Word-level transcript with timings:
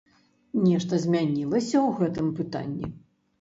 Нешта 0.67 0.99
змянілася 1.03 1.77
ў 1.85 1.89
гэтым 2.01 2.33
пытанні? 2.41 2.91